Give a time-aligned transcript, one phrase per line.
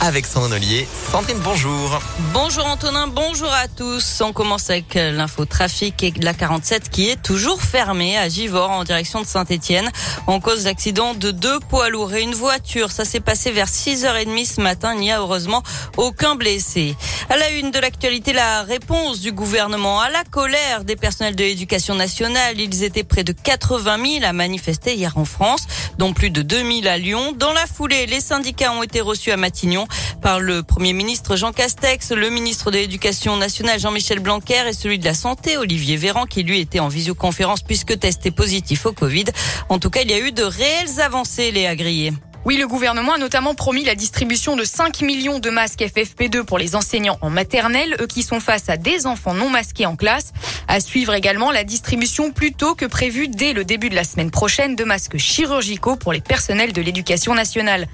[0.00, 0.88] avec Sandrine Ollier.
[1.12, 2.00] Sandrine, bonjour.
[2.32, 4.22] Bonjour Antonin, bonjour à tous.
[4.22, 8.84] On commence avec l'info trafic et la 47 qui est toujours fermée à Givors en
[8.84, 9.90] direction de Saint-Etienne
[10.26, 12.90] en cause d'accident de deux poids lourds et une voiture.
[12.90, 14.94] Ça s'est passé vers 6h30 ce matin.
[14.94, 15.62] Il n'y a heureusement
[15.98, 16.96] aucun blessé.
[17.28, 21.44] À la une de l'actualité, la réponse du gouvernement à la colère des personnels de
[21.44, 22.58] l'éducation nationale.
[22.58, 25.66] Ils étaient près de 80 000 à manifester hier en France,
[25.98, 27.32] dont plus de 2 000 à Lyon.
[27.36, 29.86] Dans la foulée, les syndicats ont été reçus à Matignon
[30.22, 34.98] par le Premier ministre Jean Castex, le ministre de l'Éducation nationale Jean-Michel Blanquer et celui
[34.98, 39.24] de la Santé Olivier Véran qui lui était en visioconférence puisque testé positif au Covid.
[39.68, 42.12] En tout cas, il y a eu de réelles avancées, les agriers.
[42.46, 46.56] Oui, le gouvernement a notamment promis la distribution de 5 millions de masques FFP2 pour
[46.56, 50.32] les enseignants en maternelle, eux qui sont face à des enfants non masqués en classe.
[50.72, 54.30] À suivre également la distribution plus tôt que prévu dès le début de la semaine
[54.30, 57.88] prochaine de masques chirurgicaux pour les personnels de l'éducation nationale.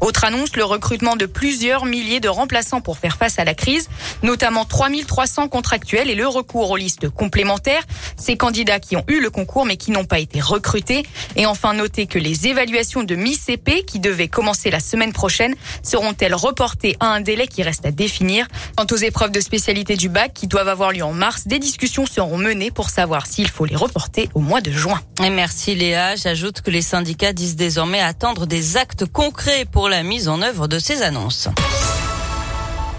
[0.00, 3.88] Autre annonce, le recrutement de plusieurs milliers de remplaçants pour faire face à la crise,
[4.22, 7.82] notamment 3300 contractuels et le recours aux listes complémentaires.
[8.16, 11.04] Ces candidats qui ont eu le concours mais qui n'ont pas été recrutés.
[11.34, 16.36] Et enfin, notez que les évaluations de mi-CP qui devaient commencer la semaine prochaine seront-elles
[16.36, 18.46] reportées à un délai qui reste à définir?
[18.76, 22.06] Quant aux épreuves de spécialité du bac qui doivent avoir lieu en mars, des discussions
[22.06, 25.00] seront menées pour savoir s'il faut les reporter au mois de juin.
[25.24, 26.16] Et merci Léa.
[26.16, 30.68] J'ajoute que les syndicats disent désormais attendre des actes concrets pour la mise en œuvre
[30.68, 31.48] de ces annonces.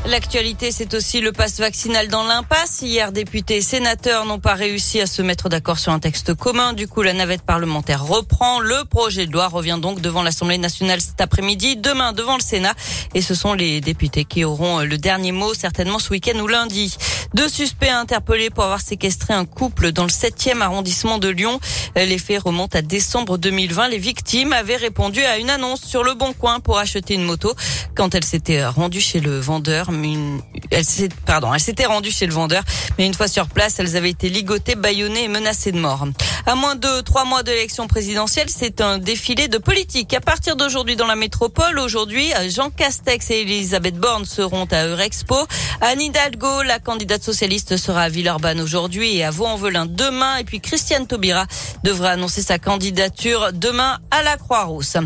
[0.08, 2.82] L'actualité, c'est aussi le passe vaccinal dans l'impasse.
[2.82, 6.74] Hier, députés et sénateurs n'ont pas réussi à se mettre d'accord sur un texte commun.
[6.74, 8.60] Du coup, la navette parlementaire reprend.
[8.60, 12.74] Le projet de loi revient donc devant l'Assemblée nationale cet après-midi, demain devant le Sénat.
[13.14, 16.98] Et ce sont les députés qui auront le dernier mot, certainement ce week-end ou lundi.
[17.34, 21.60] Deux suspects interpellés pour avoir séquestré un couple dans le 7e arrondissement de Lyon.
[21.96, 23.88] Les faits remontent à décembre 2020.
[23.88, 27.54] Les victimes avaient répondu à une annonce sur le Bon Coin pour acheter une moto
[27.96, 29.90] quand elles s'étaient rendues chez le vendeur
[31.26, 32.64] pardon, chez le vendeur,
[32.98, 36.08] mais une fois sur place, elles avaient été ligotées, bâillonnées et menacées de mort.
[36.46, 40.14] À moins de trois mois de l'élection présidentielle, c'est un défilé de politique.
[40.14, 45.36] À partir d'aujourd'hui dans la métropole, aujourd'hui, Jean Castex et Elisabeth Borne seront à Eurexpo.
[45.82, 50.38] Anne Hidalgo, la candidate socialiste, sera à Villeurbanne aujourd'hui et à Vaux-en-Velin demain.
[50.38, 51.46] Et puis Christiane Taubira
[51.84, 54.98] devra annoncer sa candidature demain à la Croix-Rousse.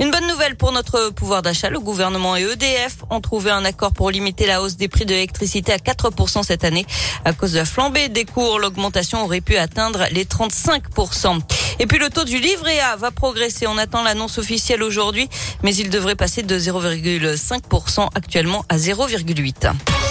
[0.00, 1.70] Une bonne nouvelle pour notre pouvoir d'achat.
[1.70, 5.12] Le gouvernement et EDF ont trouvé un accord pour limiter la hausse des prix de
[5.12, 6.86] l'électricité à 4% cette année.
[7.24, 11.40] À cause de la flambée des cours, l'augmentation aurait pu atteindre les 35%.
[11.78, 13.66] Et puis le taux du livret A va progresser.
[13.66, 15.28] On attend l'annonce officielle aujourd'hui,
[15.62, 20.03] mais il devrait passer de 0,5% actuellement à 0,8%.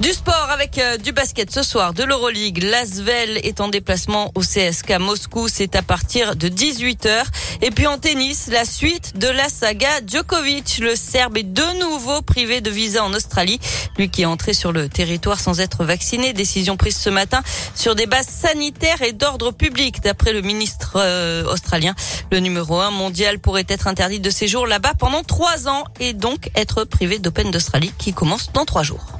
[0.00, 2.62] Du sport avec euh, du basket ce soir, de l'Euroleague.
[2.62, 5.48] L'Asvel est en déplacement au CSK Moscou.
[5.48, 7.24] C'est à partir de 18h.
[7.62, 10.80] Et puis en tennis, la suite de la saga Djokovic.
[10.82, 13.58] Le Serbe est de nouveau privé de visa en Australie.
[13.96, 16.34] Lui qui est entré sur le territoire sans être vacciné.
[16.34, 17.40] Décision prise ce matin
[17.74, 20.02] sur des bases sanitaires et d'ordre public.
[20.02, 21.94] D'après le ministre euh, australien,
[22.30, 26.50] le numéro un mondial pourrait être interdit de séjour là-bas pendant trois ans et donc
[26.54, 29.15] être privé d'Open d'Australie qui commence dans trois jours.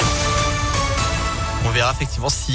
[1.66, 2.52] On verra effectivement si